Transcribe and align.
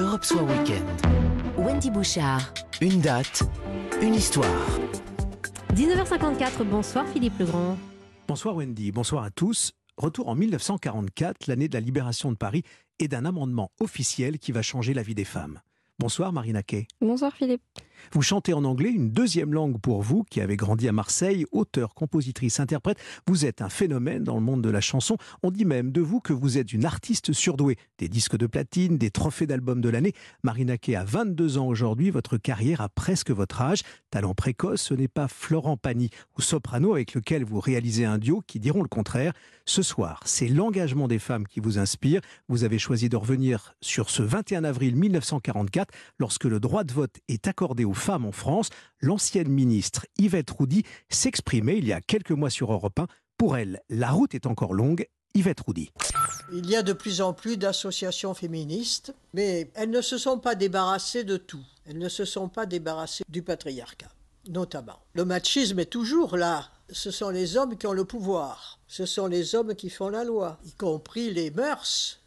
Europe 0.00 0.24
Soir 0.24 0.44
Weekend. 0.44 0.84
Wendy 1.56 1.88
Bouchard. 1.88 2.52
Une 2.80 3.00
date, 3.00 3.44
une 4.02 4.14
histoire. 4.14 4.80
19h54, 5.72 6.64
bonsoir 6.64 7.06
Philippe 7.06 7.38
Legrand. 7.38 7.78
Bonsoir 8.26 8.56
Wendy, 8.56 8.90
bonsoir 8.90 9.22
à 9.22 9.30
tous. 9.30 9.72
Retour 9.96 10.28
en 10.28 10.34
1944, 10.34 11.46
l'année 11.46 11.68
de 11.68 11.74
la 11.74 11.80
libération 11.80 12.32
de 12.32 12.36
Paris 12.36 12.64
et 12.98 13.06
d'un 13.06 13.24
amendement 13.24 13.70
officiel 13.78 14.40
qui 14.40 14.50
va 14.50 14.62
changer 14.62 14.94
la 14.94 15.02
vie 15.02 15.14
des 15.14 15.24
femmes. 15.24 15.60
Bonsoir 16.00 16.32
Marina 16.32 16.64
Kay. 16.64 16.88
Bonsoir 17.00 17.32
Philippe. 17.32 17.62
Vous 18.12 18.22
chantez 18.22 18.52
en 18.52 18.64
anglais, 18.64 18.90
une 18.90 19.10
deuxième 19.10 19.52
langue 19.52 19.80
pour 19.80 20.02
vous, 20.02 20.24
qui 20.24 20.40
avez 20.40 20.56
grandi 20.56 20.88
à 20.88 20.92
Marseille, 20.92 21.46
auteur, 21.52 21.94
compositrice, 21.94 22.60
interprète. 22.60 22.98
Vous 23.26 23.46
êtes 23.46 23.62
un 23.62 23.68
phénomène 23.68 24.24
dans 24.24 24.34
le 24.36 24.40
monde 24.40 24.62
de 24.62 24.70
la 24.70 24.80
chanson. 24.80 25.16
On 25.42 25.50
dit 25.50 25.64
même 25.64 25.92
de 25.92 26.00
vous 26.00 26.20
que 26.20 26.32
vous 26.32 26.58
êtes 26.58 26.72
une 26.72 26.84
artiste 26.84 27.32
surdouée. 27.32 27.76
Des 27.98 28.08
disques 28.08 28.36
de 28.36 28.46
platine, 28.46 28.98
des 28.98 29.10
trophées 29.10 29.46
d'albums 29.46 29.80
de 29.80 29.88
l'année. 29.88 30.12
Marina 30.42 30.78
Kay 30.78 30.96
a 30.96 31.04
22 31.04 31.58
ans 31.58 31.66
aujourd'hui, 31.66 32.10
votre 32.10 32.36
carrière 32.36 32.80
a 32.80 32.88
presque 32.88 33.30
votre 33.30 33.60
âge. 33.62 33.82
Talent 34.10 34.34
précoce, 34.34 34.82
ce 34.82 34.94
n'est 34.94 35.08
pas 35.08 35.28
Florent 35.28 35.76
Pagny 35.76 36.10
ou 36.38 36.42
soprano 36.42 36.94
avec 36.94 37.14
lequel 37.14 37.44
vous 37.44 37.60
réalisez 37.60 38.04
un 38.04 38.18
duo 38.18 38.42
qui 38.46 38.60
diront 38.60 38.82
le 38.82 38.88
contraire. 38.88 39.32
Ce 39.66 39.82
soir, 39.82 40.20
c'est 40.24 40.48
l'engagement 40.48 41.08
des 41.08 41.18
femmes 41.18 41.46
qui 41.46 41.60
vous 41.60 41.78
inspire. 41.78 42.20
Vous 42.48 42.64
avez 42.64 42.78
choisi 42.78 43.08
de 43.08 43.16
revenir 43.16 43.74
sur 43.80 44.10
ce 44.10 44.22
21 44.22 44.64
avril 44.64 44.94
1944, 44.96 45.92
lorsque 46.18 46.44
le 46.44 46.60
droit 46.60 46.84
de 46.84 46.92
vote 46.92 47.16
est 47.28 47.48
accordé 47.48 47.84
aux 47.84 47.93
femmes 47.94 48.26
en 48.26 48.32
France, 48.32 48.70
l'ancienne 49.00 49.48
ministre 49.48 50.06
Yvette 50.18 50.50
Roudy 50.50 50.84
s'exprimait 51.08 51.78
il 51.78 51.86
y 51.86 51.92
a 51.92 52.00
quelques 52.00 52.30
mois 52.30 52.50
sur 52.50 52.72
Europe 52.72 52.98
1. 52.98 53.06
Pour 53.38 53.56
elle, 53.56 53.80
la 53.88 54.10
route 54.10 54.34
est 54.34 54.46
encore 54.46 54.74
longue. 54.74 55.06
Yvette 55.34 55.60
Roudy. 55.60 55.90
Il 56.52 56.70
y 56.70 56.76
a 56.76 56.82
de 56.82 56.92
plus 56.92 57.20
en 57.20 57.32
plus 57.32 57.56
d'associations 57.56 58.34
féministes, 58.34 59.12
mais 59.32 59.70
elles 59.74 59.90
ne 59.90 60.00
se 60.00 60.16
sont 60.16 60.38
pas 60.38 60.54
débarrassées 60.54 61.24
de 61.24 61.36
tout. 61.36 61.64
Elles 61.86 61.98
ne 61.98 62.08
se 62.08 62.24
sont 62.24 62.48
pas 62.48 62.66
débarrassées 62.66 63.24
du 63.28 63.42
patriarcat, 63.42 64.10
notamment. 64.48 65.00
Le 65.14 65.24
machisme 65.24 65.80
est 65.80 65.86
toujours 65.86 66.36
là. 66.36 66.70
Ce 66.90 67.10
sont 67.10 67.30
les 67.30 67.56
hommes 67.56 67.76
qui 67.76 67.86
ont 67.88 67.92
le 67.92 68.04
pouvoir. 68.04 68.78
Ce 68.86 69.06
sont 69.06 69.26
les 69.26 69.56
hommes 69.56 69.74
qui 69.74 69.90
font 69.90 70.08
la 70.08 70.22
loi, 70.22 70.58
y 70.64 70.72
compris 70.72 71.32
les 71.32 71.50
mœurs, 71.50 72.20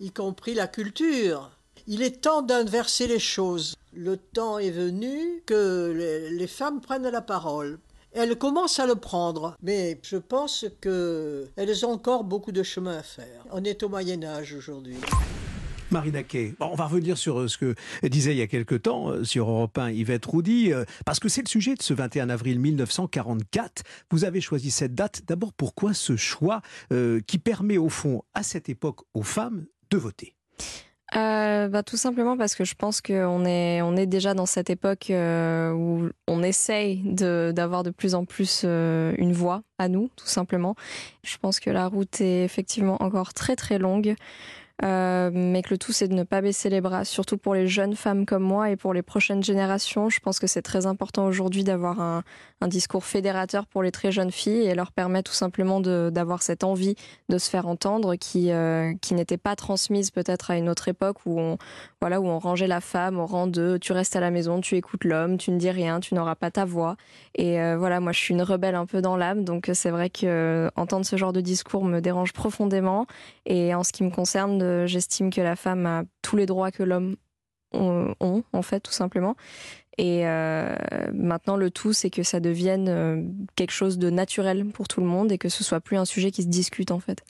y 0.00 0.10
compris 0.10 0.54
la 0.54 0.66
culture. 0.66 1.50
Il 1.86 2.02
est 2.02 2.22
temps 2.22 2.42
d'inverser 2.42 3.06
les 3.06 3.20
choses. 3.20 3.76
Le 3.98 4.18
temps 4.18 4.58
est 4.58 4.70
venu 4.70 5.42
que 5.46 6.28
les, 6.30 6.46
femmes 6.46 6.82
prennent 6.82 7.08
la 7.08 7.22
parole. 7.22 7.78
Elles 8.12 8.36
commencent 8.36 8.78
à 8.78 8.86
le 8.86 8.94
prendre, 8.94 9.56
mais 9.62 9.98
je 10.02 10.18
pense 10.18 10.66
qu'elles 10.82 11.86
ont 11.86 11.92
encore 11.92 12.24
beaucoup 12.24 12.52
de 12.52 12.62
chemin 12.62 12.98
à 12.98 13.02
faire. 13.02 13.46
On 13.52 13.64
est 13.64 13.82
au 13.82 13.88
Moyen 13.88 14.22
Âge 14.22 14.52
aujourd'hui. 14.52 14.96
Marina 15.90 16.22
Kay. 16.24 16.54
on 16.60 16.74
va 16.74 16.84
revenir 16.84 17.16
sur 17.16 17.40
euh, 17.40 17.48
ce 17.48 17.56
que 17.56 17.74
disait 18.02 18.32
il 18.32 18.38
y 18.38 18.42
a 18.42 18.46
quelque 18.48 18.74
temps 18.74 19.08
euh, 19.08 19.24
sur 19.24 19.48
Europe 19.48 19.78
1 19.78 19.92
Yvette 19.92 20.26
Roudy, 20.26 20.74
euh, 20.74 20.84
parce 21.06 21.18
que 21.18 21.30
c'est 21.30 21.42
le 21.42 21.48
sujet 21.48 21.74
de 21.74 21.82
ce 21.82 21.94
21 21.94 22.28
avril 22.28 22.58
1944. 22.60 23.82
Vous 24.10 24.24
avez 24.24 24.42
choisi 24.42 24.70
cette 24.70 24.94
date. 24.94 25.22
D'abord, 25.26 25.54
pourquoi 25.54 25.94
ce 25.94 26.16
choix 26.16 26.60
qui 27.26 27.38
permet 27.38 27.78
au 27.78 27.88
fond, 27.88 28.24
à 28.34 28.42
cette 28.42 28.68
époque, 28.68 29.00
aux 29.14 29.22
femmes 29.22 29.64
de 29.90 29.96
voter? 29.96 30.36
Euh, 31.16 31.68
bah, 31.68 31.82
Tout 31.82 31.96
simplement 31.96 32.36
parce 32.36 32.54
que 32.54 32.64
je 32.64 32.74
pense 32.74 33.00
qu'on 33.00 33.44
est, 33.44 33.82
on 33.82 33.96
est 33.96 34.06
déjà 34.06 34.34
dans 34.34 34.46
cette 34.46 34.70
époque 34.70 35.10
euh, 35.10 35.72
où 35.72 36.08
on 36.28 36.42
essaye 36.42 37.02
d'avoir 37.04 37.82
de, 37.82 37.90
plus 37.90 38.14
en 38.14 38.24
plus 38.24 38.62
euh, 38.64 39.14
une 39.18 39.32
voix 39.32 39.62
à 39.78 39.88
nous, 39.88 40.10
tout 40.16 40.26
simplement. 40.26 40.74
Je 41.22 41.36
pense 41.38 41.60
que 41.60 41.70
la 41.70 41.86
route 41.86 42.20
est 42.20 42.44
effectivement 42.44 43.02
encore 43.02 43.34
très 43.34 43.56
très 43.56 43.78
longue. 43.78 44.14
Euh, 44.84 45.30
mais 45.32 45.62
que 45.62 45.70
le 45.70 45.78
tout 45.78 45.92
c'est 45.92 46.06
de 46.06 46.12
ne 46.12 46.22
pas 46.22 46.42
baisser 46.42 46.68
les 46.68 46.82
bras, 46.82 47.06
surtout 47.06 47.38
pour 47.38 47.54
les 47.54 47.66
jeunes 47.66 47.96
femmes 47.96 48.26
comme 48.26 48.42
moi 48.42 48.70
et 48.70 48.76
pour 48.76 48.92
les 48.92 49.00
prochaines 49.00 49.42
générations. 49.42 50.10
Je 50.10 50.20
pense 50.20 50.38
que 50.38 50.46
c'est 50.46 50.60
très 50.60 50.84
important 50.84 51.24
aujourd'hui 51.24 51.64
d'avoir 51.64 52.00
un, 52.00 52.22
discours 52.66 53.04
fédérateur 53.04 53.66
pour 53.66 53.82
les 53.82 53.92
très 53.92 54.10
jeunes 54.10 54.32
filles 54.32 54.66
et 54.66 54.74
leur 54.74 54.90
permettre 54.90 55.30
tout 55.30 55.36
simplement 55.36 55.80
d'avoir 55.80 56.42
cette 56.42 56.64
envie 56.64 56.96
de 57.28 57.38
se 57.38 57.48
faire 57.48 57.68
entendre 57.68 58.16
qui, 58.16 58.50
euh, 58.50 58.92
qui 59.00 59.14
n'était 59.14 59.36
pas 59.36 59.54
transmise 59.54 60.10
peut-être 60.10 60.50
à 60.50 60.56
une 60.56 60.68
autre 60.68 60.88
époque 60.88 61.18
où 61.26 61.38
on, 61.38 61.58
voilà, 62.00 62.20
où 62.20 62.26
on 62.26 62.40
rangeait 62.40 62.66
la 62.66 62.80
femme 62.80 63.20
au 63.20 63.26
rang 63.26 63.46
de 63.46 63.78
tu 63.80 63.92
restes 63.92 64.16
à 64.16 64.20
la 64.20 64.32
maison, 64.32 64.60
tu 64.60 64.74
écoutes 64.74 65.04
l'homme, 65.04 65.38
tu 65.38 65.52
ne 65.52 65.58
dis 65.58 65.70
rien, 65.70 66.00
tu 66.00 66.14
n'auras 66.14 66.34
pas 66.34 66.50
ta 66.50 66.64
voix. 66.64 66.96
Et 67.36 67.60
euh, 67.60 67.76
voilà, 67.78 68.00
moi 68.00 68.10
je 68.10 68.18
suis 68.18 68.34
une 68.34 68.42
rebelle 68.42 68.74
un 68.74 68.86
peu 68.86 69.00
dans 69.00 69.16
l'âme, 69.16 69.44
donc 69.44 69.70
c'est 69.72 69.90
vrai 69.90 70.10
que 70.10 70.68
entendre 70.74 71.06
ce 71.06 71.16
genre 71.16 71.32
de 71.32 71.40
discours 71.40 71.84
me 71.84 72.00
dérange 72.00 72.32
profondément. 72.32 73.06
Et 73.44 73.74
en 73.74 73.84
ce 73.84 73.92
qui 73.92 74.02
me 74.02 74.10
concerne, 74.10 74.58
j'estime 74.86 75.30
que 75.30 75.40
la 75.40 75.56
femme 75.56 75.86
a 75.86 76.04
tous 76.22 76.36
les 76.36 76.46
droits 76.46 76.70
que 76.70 76.82
l'homme 76.82 77.16
ont, 77.72 78.42
en 78.52 78.62
fait, 78.62 78.80
tout 78.80 78.92
simplement. 78.92 79.36
Et 79.98 80.26
euh, 80.26 80.76
maintenant, 81.12 81.56
le 81.56 81.70
tout, 81.70 81.92
c'est 81.92 82.10
que 82.10 82.22
ça 82.22 82.40
devienne 82.40 82.88
euh, 82.88 83.22
quelque 83.54 83.70
chose 83.70 83.98
de 83.98 84.10
naturel 84.10 84.66
pour 84.66 84.88
tout 84.88 85.00
le 85.00 85.06
monde 85.06 85.32
et 85.32 85.38
que 85.38 85.48
ce 85.48 85.64
soit 85.64 85.80
plus 85.80 85.96
un 85.96 86.04
sujet 86.04 86.30
qui 86.30 86.42
se 86.42 86.48
discute, 86.48 86.90
en 86.90 87.00
fait. 87.00 87.22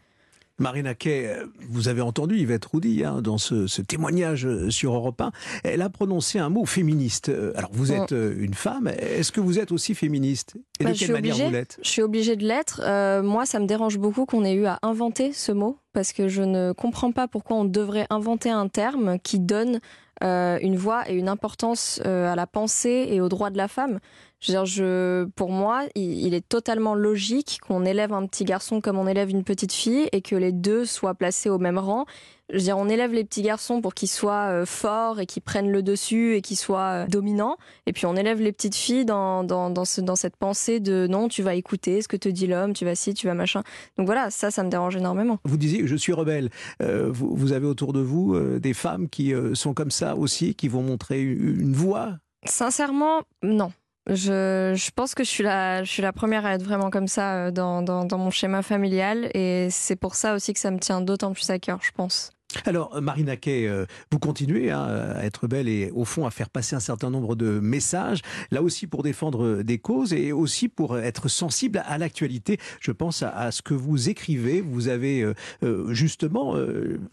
Marina 0.59 0.95
Kay, 0.95 1.27
euh, 1.27 1.47
vous 1.69 1.89
avez 1.89 2.01
entendu 2.01 2.37
Yvette 2.37 2.65
Roudy 2.65 3.05
hein, 3.05 3.21
dans 3.23 3.39
ce, 3.39 3.83
témoignage 3.83 4.49
sur 4.71 4.95
Europe 4.95 5.21
1. 5.21 5.33
Elle 5.65 5.83
a 5.83 5.89
prononcé 5.89 6.39
un 6.39 6.49
mot 6.49 6.65
féministe. 6.65 7.31
Alors, 7.55 7.71
vous 7.73 7.93
êtes 7.93 8.13
une 8.13 8.55
femme. 8.55 8.89
Est-ce 8.89 9.33
que 9.33 9.41
vous 9.41 9.59
êtes 9.59 9.73
aussi 9.73 9.95
féministe? 9.95 10.55
Et 10.81 10.85
de 10.85 10.89
bah, 10.91 10.95
quelle 10.99 11.13
manière 11.13 11.37
vous 11.37 11.51
l'êtes? 11.51 11.79
Je 11.83 11.91
suis 11.91 12.03
obligée 12.03 12.37
de 12.37 12.47
l'être. 12.47 12.81
moi, 13.23 13.47
ça 13.47 13.61
me 13.61 13.67
dérange 13.67 13.99
beaucoup 13.99 14.25
qu'on 14.25 14.45
ait 14.45 14.55
eu 14.55 14.67
à 14.67 14.79
inventer 14.83 15.33
ce 15.33 15.53
mot 15.53 15.79
parce 15.93 16.13
que 16.13 16.29
je 16.29 16.43
ne 16.43 16.73
comprends 16.73 17.13
pas 17.13 17.29
pourquoi 17.29 17.57
on 17.57 17.65
devrait 17.65 18.07
inventer 18.11 18.51
un 18.51 18.69
terme 18.69 19.19
qui 19.19 19.39
donne 19.41 19.81
euh, 20.23 20.59
une 20.63 20.77
voix 20.77 21.11
et 21.11 21.15
une 21.15 21.29
importance 21.29 22.01
euh, 22.07 22.33
à 22.33 22.37
la 22.37 22.47
pensée 22.47 23.09
et 23.11 23.21
aux 23.21 23.29
droits 23.29 23.51
de 23.51 23.59
la 23.59 23.69
femme. 23.69 23.99
Je 24.41 24.53
veux 24.53 24.59
dire, 24.59 24.67
je, 24.67 25.25
pour 25.35 25.51
moi, 25.51 25.85
il, 25.95 26.35
est 26.35 26.47
totalement 26.47 26.95
logique 26.95 27.59
qu'on 27.67 27.85
élève 27.85 28.13
un 28.13 28.27
petit 28.27 28.45
garçon 28.45 28.83
comme 28.83 28.99
on 28.99 29.07
élève 29.07 29.31
une 29.31 29.45
petite 29.45 29.73
fille 29.73 30.09
et 30.13 30.21
que 30.21 30.37
les 30.37 30.53
deux 30.53 30.85
soient 30.85 31.15
placés 31.15 31.49
au 31.49 31.59
même 31.59 31.79
rang. 31.79 32.05
Je 32.51 32.59
veux 32.59 32.63
dire, 32.63 32.79
on 32.79 32.89
élève 32.89 33.13
les 33.13 33.25
petits 33.25 33.43
garçons 33.43 33.81
pour 33.81 33.95
qu'ils 33.95 34.11
soient 34.11 34.51
euh, 34.51 34.67
forts 34.67 35.21
et 35.21 35.27
qu'ils 35.27 35.43
prennent 35.43 35.73
le 35.73 35.83
dessus 35.83 36.35
et 36.37 36.43
qu'ils 36.43 36.59
soient 36.59 37.07
dominants. 37.07 37.57
Et 37.87 37.93
puis 37.93 38.05
on 38.05 38.15
élève 38.15 38.41
les 38.41 38.53
petites 38.53 38.77
filles 38.77 39.07
dans, 39.07 39.43
dans, 39.43 39.71
dans, 39.71 39.87
ce, 39.87 40.03
dans 40.03 40.17
cette 40.17 40.37
pensée 40.37 40.81
de 40.81 41.07
non, 41.09 41.29
tu 41.29 41.43
vas 41.43 41.55
écouter 41.55 42.03
ce 42.03 42.09
que 42.09 42.17
te 42.17 42.29
dit 42.29 42.47
l'homme, 42.47 42.75
tu 42.75 42.85
vas 42.85 42.95
ci, 42.95 43.15
tu 43.15 43.27
vas 43.27 43.35
machin. 43.35 43.63
Donc 43.97 44.07
voilà, 44.07 44.31
ça, 44.31 44.51
ça 44.51 44.63
me 44.63 44.69
dérange 44.69 44.97
énormément. 44.97 45.39
Vous 45.45 45.57
disiez, 45.57 45.87
je 45.87 45.97
suis 45.97 46.13
rebelle. 46.13 46.51
vous, 46.81 47.35
vous, 47.35 47.53
avez 47.53 47.67
autour 47.67 47.93
de 47.93 48.01
vous 48.01 48.39
des 48.59 48.75
femmes 48.75 49.09
qui 49.09 49.33
sont 49.55 49.73
comme 49.73 49.91
ça 49.91 50.15
aussi, 50.15 50.55
qui 50.55 50.69
vont 50.69 50.83
montrer 50.83 51.23
une 51.23 51.73
voix? 51.73 52.19
Sincèrement, 52.45 53.23
non. 53.43 53.73
Je, 54.09 54.73
je, 54.77 54.91
pense 54.93 55.15
que 55.17 55.25
je 55.25 55.29
suis, 55.29 55.43
la, 55.43 55.83
je 55.83 55.91
suis 55.91 56.03
la 56.03 56.13
première 56.13 56.47
à 56.47 56.55
être 56.55 56.63
vraiment 56.63 56.91
comme 56.91 57.09
ça 57.09 57.47
euh, 57.47 57.51
dans, 57.51 57.83
dans, 57.83 58.05
dans 58.05 58.19
mon 58.19 58.31
schéma 58.31 58.63
familial 58.63 59.29
et 59.35 59.69
c'est 59.71 59.97
pour 59.97 60.15
ça 60.15 60.35
aussi 60.35 60.53
que 60.53 60.61
ça 60.61 60.71
me 60.71 60.79
tient 60.79 61.01
d'autant 61.01 61.33
plus 61.33 61.51
à 61.51 61.59
cœur, 61.59 61.81
je 61.83 61.91
pense. 61.91 62.31
Alors, 62.65 63.01
Marina 63.01 63.37
Kay, 63.37 63.67
euh, 63.67 63.87
vous 64.11 64.19
continuez 64.19 64.71
hein, 64.71 64.87
à 65.17 65.25
être 65.25 65.47
belle 65.47 65.69
et 65.69 65.91
au 65.93 66.05
fond 66.05 66.27
à 66.27 66.31
faire 66.31 66.49
passer 66.49 66.77
un 66.77 66.81
certain 66.81 67.11
nombre 67.11 67.35
de 67.35 67.61
messages, 67.61 68.23
là 68.51 68.63
aussi 68.63 68.87
pour 68.87 69.03
défendre 69.03 69.63
des 69.63 69.79
causes 69.79 70.13
et 70.13 70.33
aussi 70.33 70.69
pour 70.69 70.99
être 70.99 71.29
sensible 71.29 71.83
à 71.87 71.99
l'actualité. 71.99 72.59
Je 72.81 72.93
pense 72.93 73.23
à, 73.23 73.51
ce 73.51 73.63
que 73.63 73.75
vous 73.75 74.09
écrivez. 74.09 74.61
Vous 74.61 74.89
avez 74.89 75.23
euh, 75.23 75.35
euh, 75.63 75.93
justement 75.93 76.55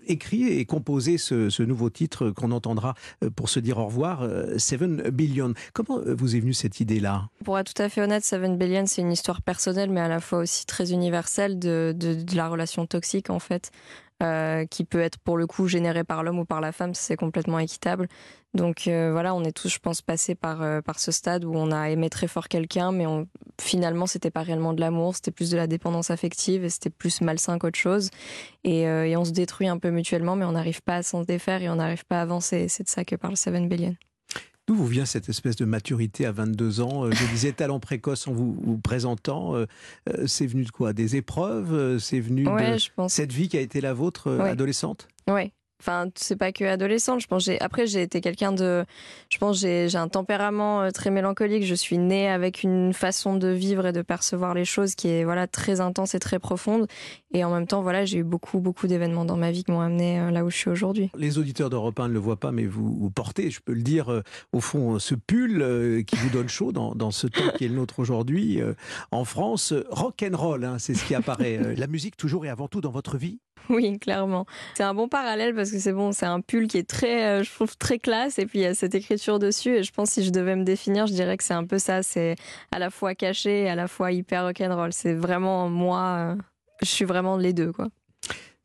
écrit 0.08 0.48
et 0.48 0.66
composé 0.66 1.18
ce, 1.18 1.64
nouveau 1.64 1.90
titre 1.90 2.30
qu'on 2.30 2.52
entendra 2.52 2.94
pour 3.36 3.50
se 3.50 3.60
dire 3.60 3.78
au 3.78 3.86
revoir, 3.86 4.28
Seven 4.58 5.10
Billion. 5.10 5.54
Comment 5.74 6.00
vous 6.06 6.36
est 6.36 6.40
venue 6.40 6.54
cette 6.54 6.80
idée-là? 6.80 7.30
Pour 7.44 7.58
être 7.58 7.74
tout 7.74 7.82
à 7.82 7.90
fait 7.90 8.02
honnête, 8.02 8.24
Seven 8.24 8.58
Billion, 8.58 8.86
c'est 8.86 9.02
une 9.02 9.12
histoire 9.12 9.42
personnelle, 9.42 9.90
mais 9.90 10.02
à 10.02 10.08
la 10.08 10.20
fois 10.20 10.40
aussi 10.40 10.66
très 10.66 10.92
universelle 10.92 11.60
de 11.60 11.96
la 12.36 12.50
relation 12.50 12.86
toxique 12.86 13.30
en 13.30 13.40
fait 13.40 13.72
euh, 14.24 14.66
qui 14.66 14.86
peut 14.86 15.02
être 15.02 15.18
pour 15.18 15.38
le 15.38 15.48
coup 15.48 15.68
généré 15.68 16.04
par 16.04 16.24
l'homme 16.24 16.40
ou 16.40 16.46
par 16.46 16.62
la 16.62 16.72
femme, 16.72 16.94
c'est 16.94 17.16
complètement 17.16 17.60
équitable. 17.60 18.08
Donc 18.54 18.88
euh, 18.88 19.12
voilà, 19.12 19.36
on 19.36 19.44
est 19.44 19.52
tous, 19.52 19.70
je 19.70 19.80
pense, 19.80 20.02
passés 20.02 20.36
par, 20.36 20.62
euh, 20.62 20.82
par 20.82 21.00
ce 21.00 21.12
stade 21.12 21.44
où 21.44 21.54
on 21.56 21.72
a 21.72 21.90
aimé 21.90 22.10
très 22.10 22.28
fort 22.28 22.48
quelqu'un, 22.48 22.92
mais 22.92 23.06
on, 23.06 23.28
finalement, 23.60 24.06
c'était 24.06 24.32
pas 24.32 24.42
réellement 24.42 24.74
de 24.74 24.80
l'amour, 24.80 25.16
c'était 25.16 25.32
plus 25.32 25.50
de 25.50 25.58
la 25.58 25.68
dépendance 25.68 26.12
affective 26.12 26.64
et 26.64 26.70
c'était 26.70 26.90
plus 26.90 27.22
malsain 27.22 27.58
qu'autre 27.58 27.80
chose. 27.80 28.10
Et, 28.64 28.82
et, 28.84 29.18
on 29.18 29.26
se 29.26 29.32
détruit 29.32 29.68
un 29.68 29.78
peu 29.78 29.90
mutuellement, 29.90 30.36
mais 30.36 30.46
on 30.46 30.54
n'arrive 30.54 30.82
pas 30.82 30.98
à 30.98 31.04
s'en 31.04 31.22
défaire 31.22 31.62
et 31.62 31.70
on 31.70 31.76
n'arrive 31.76 32.06
pas 32.06 32.20
à 32.20 32.22
avancer. 32.22 32.68
C'est 32.70 32.84
de 32.84 32.90
ça 32.90 33.04
que 33.04 33.16
parle 33.16 33.36
Seven 33.38 33.68
Billion. 33.68 33.96
D'où 34.66 34.76
vous 34.76 34.88
vient 34.88 35.06
cette 35.06 35.28
espèce 35.28 35.58
de 35.58 35.66
maturité 35.66 36.26
à 36.26 36.32
22 36.32 36.80
ans 36.80 37.06
euh, 37.06 37.12
Je 37.12 37.26
disais 37.26 37.52
talent 37.52 37.82
précoce 37.82 38.28
en 38.28 38.34
vous, 38.34 38.80
présentant. 38.82 39.56
Euh, 39.56 39.66
euh, 40.10 40.26
c'est 40.26 40.48
venu 40.48 40.64
de 40.64 40.72
quoi? 40.72 40.94
Des 40.94 41.18
épreuves 41.18 41.98
C'est 42.00 42.22
venu 42.22 42.46
de 42.46 43.08
cette 43.08 43.34
vie 43.34 43.50
qui 43.50 43.58
a 43.58 43.62
été 43.62 43.82
la 43.82 43.94
vôtre 43.94 44.32
adolescente? 44.32 45.10
Oui. 45.30 45.52
Enfin, 45.86 46.10
c'est 46.16 46.38
pas 46.38 46.54
que 46.54 46.64
adolescente. 46.64 47.20
Je 47.20 47.28
pense 47.28 47.44
j'ai 47.44 47.60
après 47.60 47.88
j'ai 47.88 48.02
été 48.04 48.22
quelqu'un 48.22 48.54
de, 48.54 48.86
je 49.28 49.38
pense 49.38 49.60
j'ai 49.60 49.94
un 49.96 50.08
tempérament 50.08 50.84
euh, 50.84 50.92
très 50.92 51.10
mélancolique. 51.10 51.66
Je 51.66 51.76
suis 51.76 51.98
née 51.98 52.30
avec 52.30 52.64
une 52.64 52.94
façon 52.94 53.36
de 53.36 53.50
vivre 53.50 53.88
et 53.88 53.92
de 53.92 54.02
percevoir 54.02 54.54
les 54.54 54.64
choses 54.64 54.96
qui 54.96 55.10
est 55.10 55.26
voilà 55.26 55.46
très 55.46 55.82
intense 55.82 56.16
et 56.16 56.20
très 56.20 56.40
profonde. 56.40 56.88
Et 57.34 57.44
en 57.44 57.52
même 57.54 57.68
temps 57.68 57.82
voilà 57.82 58.06
j'ai 58.06 58.20
eu 58.20 58.24
beaucoup 58.24 58.60
beaucoup 58.60 58.88
d'événements 58.88 59.26
dans 59.26 59.36
ma 59.36 59.52
vie 59.52 59.66
qui 59.66 59.74
m'ont 59.74 59.82
amené 59.82 60.22
euh, 60.22 60.32
là 60.32 60.46
où 60.46 60.50
je 60.50 60.56
suis 60.56 60.70
aujourd'hui. 60.70 61.12
Les 61.18 61.38
auditeurs 61.38 61.70
d'Europe 61.70 62.00
1 62.00 62.08
ne 62.08 62.14
le 62.14 62.20
voient 62.20 62.40
pas, 62.40 62.54
mais 62.54 62.66
vous, 62.66 63.10
portez, 63.10 63.52
je 63.52 63.60
peux 63.60 63.74
le 63.74 63.82
dire, 63.82 64.10
euh, 64.10 64.22
au 64.54 64.62
fond, 64.62 65.00
ce 65.00 65.16
pull 65.16 66.06
qui 66.08 66.16
vous 66.16 66.30
donne 66.30 66.48
chaud 66.48 66.72
dans, 66.72 66.96
dans 66.96 67.12
ce 67.12 67.28
temps 67.28 67.50
qui 67.58 67.66
est 67.66 67.68
le 67.68 67.76
nôtre 67.76 68.00
aujourd'hui 68.00 68.62
en 69.12 69.26
France. 69.26 69.74
Rock 69.90 70.24
and 70.24 70.38
roll, 70.38 70.64
hein, 70.64 70.78
c'est 70.80 70.94
ce 70.94 71.04
qui 71.04 71.14
apparaît. 71.14 71.76
La 71.76 71.88
musique 71.88 72.16
toujours 72.16 72.46
et 72.46 72.50
avant 72.50 72.70
tout 72.70 72.80
dans 72.80 72.92
votre 72.92 73.18
vie. 73.18 73.40
Oui, 73.70 73.98
clairement. 74.00 74.46
C'est 74.76 74.84
un 74.84 74.94
bon 74.94 75.08
parallèle 75.08 75.56
parce 75.56 75.72
que 75.72 75.80
c'est 75.80 75.94
bon, 75.94 76.12
c'est 76.12 76.26
un 76.26 76.42
pull 76.42 76.68
qui 76.68 76.78
est 76.78 76.90
très, 76.90 77.26
euh, 77.26 77.44
je 77.44 77.52
trouve 77.52 77.76
très 77.78 78.00
classe 78.00 78.40
et 78.40 78.46
puis 78.46 78.60
il 78.60 78.62
y 78.64 78.66
a 78.66 78.76
cette 78.76 78.96
écriture 78.96 79.40
dessus 79.40 79.78
et 79.78 79.84
je 79.84 79.92
pense 79.92 80.12
si 80.12 80.24
je 80.24 80.32
devais 80.32 80.56
me 80.56 80.64
définir, 80.64 81.08
je 81.08 81.14
dirais 81.14 81.38
que 81.38 81.44
c'est 81.44 81.54
un 81.54 81.66
peu 81.66 81.80
ça. 81.80 82.04
C'est 82.04 82.36
à 82.72 82.80
la 82.80 82.90
fois 82.90 83.16
caché 83.16 83.64
et 83.64 83.70
à 83.70 83.76
la 83.76 83.88
fois 83.88 84.12
hyper 84.12 84.44
rock'n'roll. 84.44 84.94
C'est 84.94 85.14
vraiment 85.14 85.70
moi. 85.70 86.02
Euh, 86.18 86.36
je 86.82 86.88
suis 86.88 87.06
vraiment 87.06 87.38
les 87.38 87.54
deux, 87.54 87.72
quoi. 87.72 87.88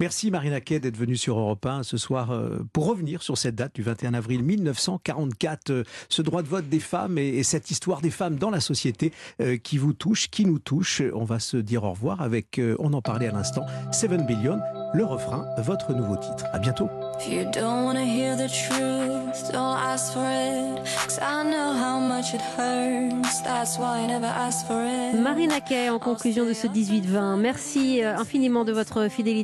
Merci 0.00 0.30
Marina 0.30 0.60
Kay 0.60 0.78
d'être 0.78 0.96
venue 0.96 1.16
sur 1.16 1.40
Europe 1.40 1.66
1 1.66 1.82
ce 1.82 1.96
soir 1.96 2.30
euh, 2.30 2.58
pour 2.72 2.86
revenir 2.86 3.20
sur 3.20 3.36
cette 3.36 3.56
date 3.56 3.74
du 3.74 3.82
21 3.82 4.14
avril 4.14 4.44
1944, 4.44 5.82
ce 6.08 6.22
droit 6.22 6.42
de 6.42 6.46
vote 6.46 6.68
des 6.68 6.78
femmes 6.78 7.18
et 7.18 7.42
cette 7.42 7.72
histoire 7.72 8.00
des 8.00 8.10
femmes 8.10 8.36
dans 8.36 8.50
la 8.50 8.60
société 8.60 9.12
qui 9.64 9.76
vous 9.76 9.94
touche, 9.94 10.30
qui 10.30 10.44
nous 10.44 10.60
touche. 10.60 11.02
On 11.14 11.24
va 11.24 11.40
se 11.40 11.56
dire 11.56 11.82
au 11.82 11.90
revoir 11.90 12.22
avec, 12.22 12.60
on 12.78 12.92
en 12.92 13.02
parlait 13.02 13.26
à 13.26 13.32
l'instant, 13.32 13.66
7 13.90 14.24
Billion 14.24 14.60
le 14.92 15.04
refrain, 15.04 15.46
votre 15.58 15.92
nouveau 15.92 16.16
titre. 16.16 16.46
À 16.52 16.58
bientôt. 16.58 16.88
Marina 25.20 25.60
Kay 25.60 25.90
en 25.90 25.98
conclusion 25.98 26.46
de 26.46 26.52
ce 26.52 26.66
18-20. 26.66 27.36
Merci 27.38 28.02
euh, 28.02 28.16
infiniment 28.16 28.64
de 28.64 28.72
votre 28.72 29.08
fidélité. 29.08 29.28